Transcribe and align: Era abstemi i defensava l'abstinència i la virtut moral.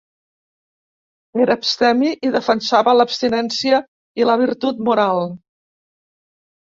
Era 1.43 1.57
abstemi 1.59 2.09
i 2.29 2.33
defensava 2.37 2.97
l'abstinència 3.01 3.83
i 4.23 4.27
la 4.31 4.39
virtut 4.45 4.85
moral. 4.89 5.23